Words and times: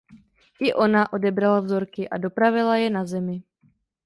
I 0.69 0.73
ona 0.85 1.03
odebrala 1.17 1.59
vzorky 1.67 2.09
a 2.09 2.17
dopravila 2.25 2.79
je 2.85 2.89
na 2.97 3.05
Zemi. 3.15 3.41